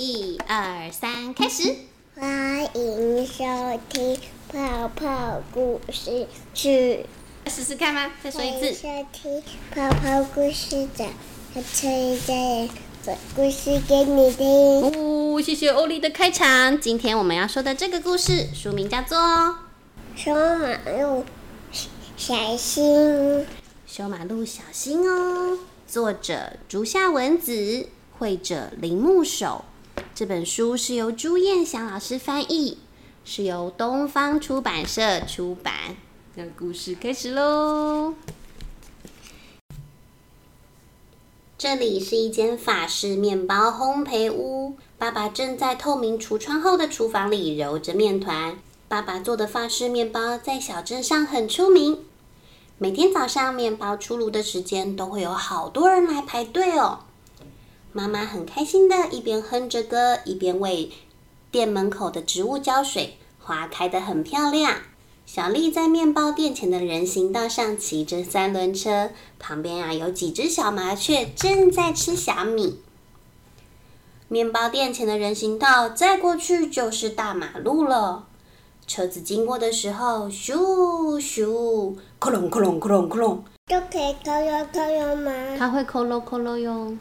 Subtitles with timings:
[0.00, 1.74] 一二三，开始！
[2.14, 3.42] 欢迎收
[3.88, 7.04] 听《泡泡故事剧》。
[7.50, 8.12] 试试看吗？
[8.22, 8.72] 再说一次。
[8.72, 9.42] 收听
[9.74, 11.04] 泡泡故事的，
[11.52, 12.70] 和崔家人
[13.02, 15.34] 讲故事给你听。
[15.34, 16.80] 哦，谢谢欧丽的开场。
[16.80, 19.18] 今天我们要说的这个故事，书名叫做
[20.14, 21.24] 《修马路
[22.16, 22.84] 小心》。
[23.84, 25.58] 修马路小心哦。
[25.88, 29.64] 作者：竹下文子，绘者：铃木守。
[30.18, 32.78] 这本书是由朱燕祥老师翻译，
[33.24, 35.72] 是由东方出版社出版。
[36.34, 38.14] 那故事开始喽。
[41.56, 44.74] 这里是一间法式面包烘焙屋。
[44.98, 48.58] 爸爸正在透明橱窗后的厨房里揉着面团。
[48.88, 52.04] 爸爸做的法式面包在小镇上很出名。
[52.78, 57.04] 每天早上面包出炉的时间，都会有好多人来排队哦。
[57.92, 60.90] 妈妈很开心的，一边哼着歌，一边为
[61.50, 64.76] 店门口的植物浇水，花开得很漂亮。
[65.24, 72.80] 小丽在面包店前的人行道上骑着三轮车，旁边啊有几只小麻雀正在吃小米。
[74.28, 78.26] 面包店前的人行道再过去就是大马路了，
[78.86, 85.32] 车子经过的时候，咻咻，克隆克隆克隆克隆，都可以扣喽扣喽吗？
[85.58, 86.96] 它会扣喽扣喽哟。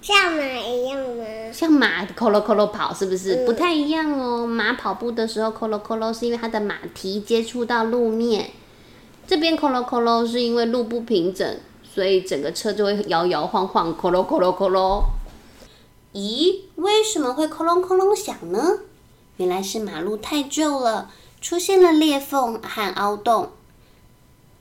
[0.00, 1.24] 像马一样吗？
[1.52, 3.44] 像马扣咯扣咯跑是不是？
[3.44, 4.46] 不太一样哦。
[4.46, 8.50] 马跑步的时候扣咯扣咯，是因为它的马蹄接触到路面。
[9.26, 15.04] 这边扣咯扣咯是因为路不平整，所以整个车就会摇摇晃晃，扣咯扣咯扣咯。
[16.14, 18.78] 咦，为什么会扣隆扣隆响呢？
[19.36, 21.10] 原来是马路太旧了，
[21.40, 23.50] 出现了裂缝和凹洞。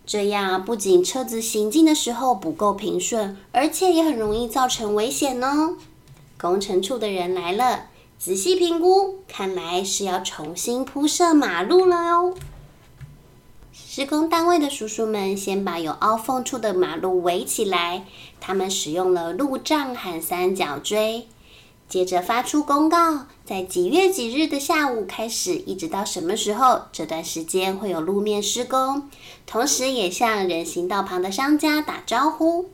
[0.07, 5.75] 这样不仅车子行进的时候不够平顺，而且也很容易造成危险哦。
[6.39, 12.33] 工程处的人来了，仔细评估，看来是要重新铺设马路了哦。
[13.73, 18.05] 施工单位的叔叔们先把有凹缝处的马路围起来，
[18.39, 21.27] 他们使用了路障和三角锥。
[21.89, 29.09] 接着发出公告，在几月几日的下午开始，一直到什么时候，这段时间会有路面施工。
[29.45, 32.69] 同时，也向人行道旁的商家打招呼。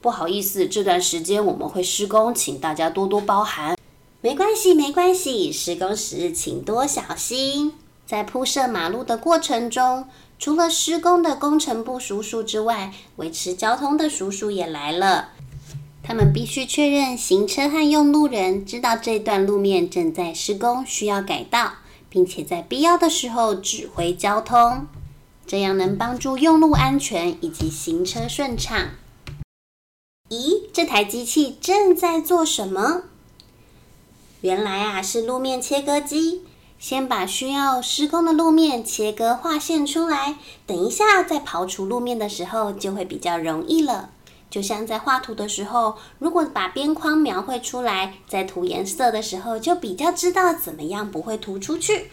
[0.00, 3.76] 不好意思，这段时间我们会施工，请大家多多包涵。
[4.20, 7.72] 没关系，没关系，施工时请多小心。
[8.06, 10.06] 在铺设马路的过程中，
[10.38, 15.30] 除了施工的工程部叔叔之外，维持交通的叔叔也来了。
[16.02, 21.74] 他们必须确认行车和用路人知道这段路面正在施工，需要改道，
[22.08, 24.86] 并且在必要的时候指挥交通，
[25.46, 28.90] 这样能帮助用路安全以及行车顺畅。
[30.28, 33.02] 咦，这台机器正在做什么？
[34.40, 36.42] 原来啊，是路面切割机，
[36.80, 40.36] 先把需要施工的路面切割划线出来，
[40.66, 44.10] 等一下在刨除路面的时候就会比较容易了。
[44.52, 52.10] 就像在画图的时候，如果把边框描绘出来，在涂颜色的时候就比较知道怎么样不会涂出去。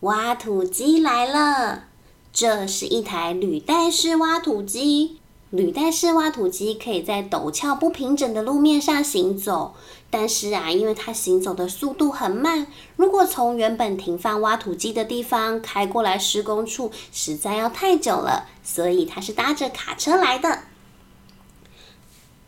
[0.00, 1.86] 挖土机来了，
[2.32, 5.18] 这是一台履带式挖土机。
[5.50, 9.74] 履带式挖土机可以在陡峭不平整的路面上行走，
[10.08, 20.60] 但是啊，因为它行走的速度很慢，如果从原本停放挖土机的地方开过来施工处，实在要太久了，所以它是搭着卡车来的。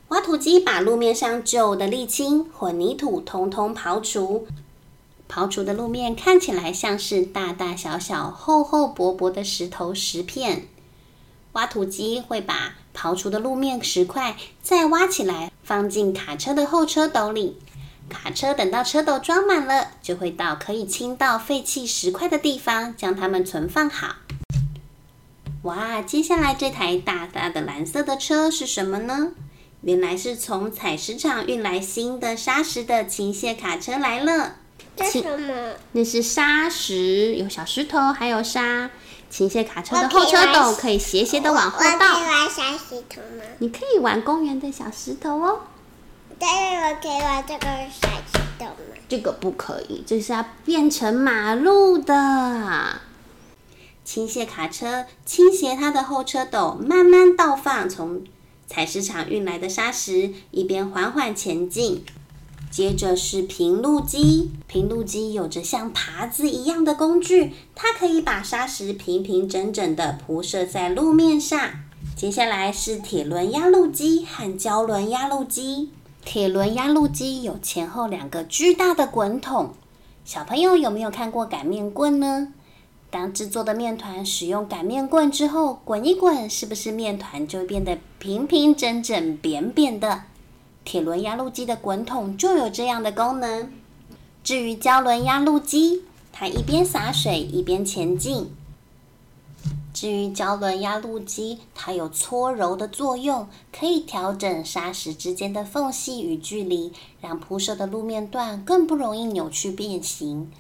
[0.09, 4.47] 挖土机把路面上旧的沥青、混凝土通通刨除，
[5.29, 10.67] 刨除的路面看起来像是大大小小、厚厚薄薄的石头石片。
[11.53, 17.59] 挖土机会把刨除的路面石块再挖起来，放进卡车的后车斗里。
[18.09, 24.17] 卡车等到车斗装满了，就会到可以倾倒废弃石块的地方，将它们存放好。
[25.63, 29.33] 哇，接下来这台大大的蓝色的车是什么呢？
[29.88, 34.57] 原来是从采石场运来新的砂石的倾卸卡车来了。
[34.95, 35.72] 这什么？
[35.92, 38.91] 那是砂石，有小石头，还有沙。
[39.30, 41.86] 倾卸卡车的后车斗可以斜斜的往后倒。
[41.86, 43.45] 我可以玩小石头吗？
[43.60, 45.60] 你可以玩公园的小石头哦。
[46.39, 48.74] 但是我可以玩这个小石头吗？
[49.09, 53.01] 这个不可以，这是要变成马路的。
[54.04, 58.22] 倾卸卡车倾斜它的后车斗，慢慢倒放从。
[58.68, 62.04] 采石场运来的砂石，一边缓缓前进。
[62.70, 71.59] 接着是平路机，平路机有着像耙子一样的工具，它可以把砂石平平整整的铺设在路面上。
[72.15, 75.91] 接下来是铁轮压路机和胶轮压路机，
[76.24, 79.74] 铁轮压路机有前后两个巨大的滚筒。
[80.26, 82.53] 小朋友有没有看过擀面棍呢？
[83.10, 90.25] 当制作的面团使用擀面棍之后，滚一滚，是不是面团就变得平平整整、扁扁的？
[90.84, 93.72] 铁轮压路机的滚筒就有这样的功能。
[94.45, 96.03] 至于胶轮压路机，
[96.33, 98.51] 它一边洒水一边前进。
[99.93, 110.51] 至于胶轮压路机，它有搓揉的作用，可以调整砂石之间的缝隙与距离，让铺设的路面段更不容易扭曲变形。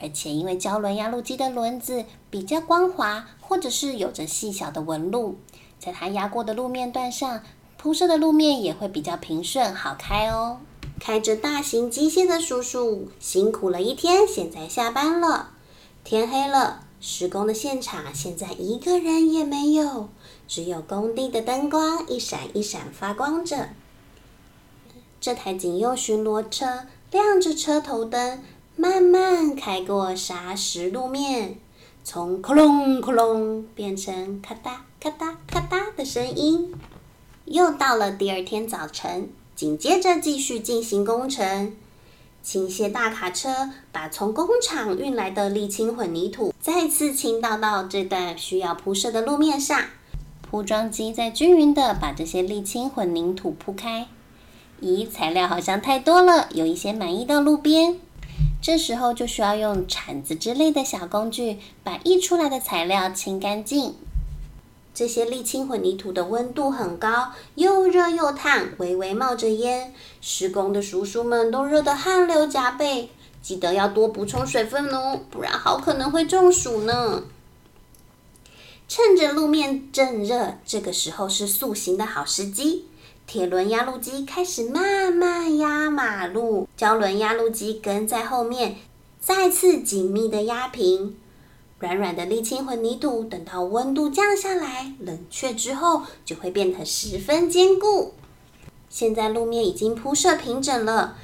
[0.00, 5.38] 而且，因为胶轮压路机的轮子比较光滑，或者是有着细小的纹路，
[5.78, 7.42] 在它压过的路面段上，
[7.76, 10.58] 铺设的路面也会比较平顺好开哦。
[11.00, 15.50] 开着大型机械的叔叔辛苦了一天，现在下班了。
[16.04, 16.84] 天黑了。
[17.00, 20.08] 施工的现场现在一个人也没有，
[20.48, 23.68] 只有工地的灯光一闪一闪发光着。
[25.20, 28.42] 这台警用巡逻车亮着车头灯，
[28.80, 31.56] 慢慢开过砂石路面，
[32.04, 34.70] 从“哐隆哐隆”变成“咔嗒
[35.00, 36.72] 咔嗒咔嗒”的声音。
[37.46, 41.74] 又到了第二天早晨，紧接着继续进行工程。
[42.40, 49.76] 倾斜大卡车把从工厂运来的沥青混凝土再次倾倒到这段需要铺设的路面上。
[50.48, 54.06] 铺装机在均匀的把这些沥青混凝土铺开。
[54.80, 57.98] 咦，材料好像太多了，有一些满溢到路边。
[58.60, 63.94] 这时候就需要用铲子之类的小工具，把溢出来的材料清干净。
[64.92, 69.94] 这些沥青混凝土的温度很高，又热又烫，微微冒着烟。
[70.20, 73.10] 施工的叔叔们都热得汗流浃背，
[73.40, 77.22] 记得要多补充水分哦，不然好可能会中暑呢。
[78.88, 82.87] 趁着路面正热，这个时候是塑形的好时机。
[83.28, 88.76] 铁轮压路机开始慢慢压马路，胶轮压路机跟在后面，
[89.20, 91.14] 再次紧密的压平。
[91.78, 98.14] 软软的沥青混凝土，等到温度降下来、冷却之后，就会变得十分坚固。
[98.88, 101.18] 现在路面已经铺设平整了，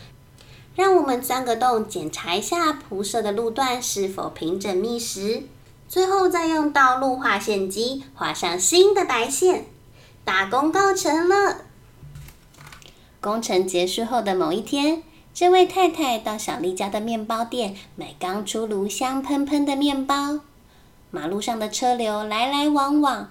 [0.76, 5.44] 让我们钻个洞检查一下铺设的路段是否平整密实。
[5.88, 9.64] 最后再用道路画线机画上新的白线。
[10.22, 11.62] 大功告成了！
[13.24, 15.02] 工程结束后的某一天。
[15.32, 20.40] 这位太太到小丽家的面包店买刚出炉、香喷喷的面包。
[21.10, 23.30] 马路上的车流来来往往，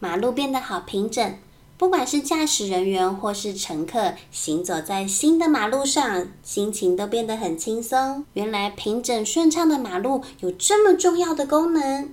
[0.00, 1.34] 马路变得好平整。
[1.78, 8.26] 不管是驾驶人员或是乘客，行走在新的马路上，心情都变得很轻松。
[8.32, 12.12] 原来平整顺畅的马路有这么重要的功能。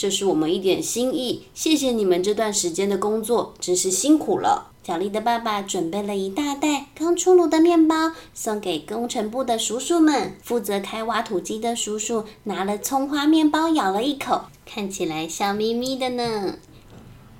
[0.00, 4.72] 这是我们一点心意，谢谢你们这段时间的工作，真是辛苦了。
[4.82, 10.38] 小丽的爸爸准备了一大袋刚出炉的面包，送给工程部的叔叔们。
[10.42, 16.54] 负责开挖土机的叔叔拿了葱花面包，咬了一口，看起来笑眯眯的呢。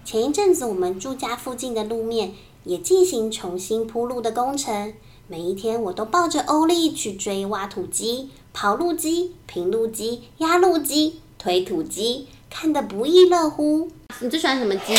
[0.05, 2.35] 前一阵子，我们住家附近的路面
[2.65, 4.93] 也进行重新铺路的工程。
[5.29, 13.91] 每一天，我都抱着欧丽去追挖土机、刨路机、平路机、压路机、推土机，看得不亦乐乎。
[14.19, 14.93] 你最喜欢什么机？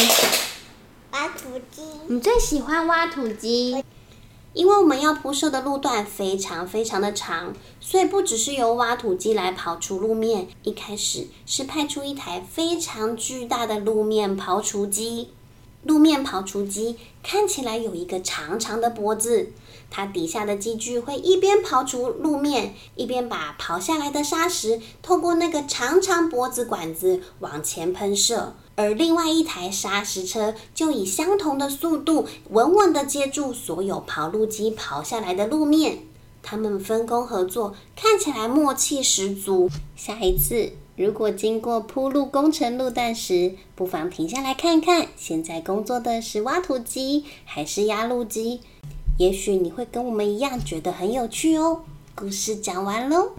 [1.12, 3.83] 挖土机，你最喜欢挖土机，
[4.53, 15.31] 因为我们要铺设的路段非常非常的长，所以不只是由挖土机来刨除路面，一开始是派出一台非常巨大的路面刨除机。
[15.84, 19.51] 路面刨除机看起来有一个长长的脖子，
[19.91, 28.55] 它底下的机具会一边刨除路面，一边把刨下来的砂石透过那个长长脖子管子往前喷射。
[28.75, 36.00] 而另外一台砂石车就以相同的速度，稳稳地接住所有刨路机刨下来的路面。
[36.41, 39.69] 他们分工合作，看起来默契十足。
[39.95, 48.62] 下一次如果经过铺路工程路段时，不妨停下来看看，现在工作的是挖土机还是压路机？
[49.22, 51.84] 也许你会跟我们一样觉得很有趣哦。
[52.16, 53.34] 故事讲完喽。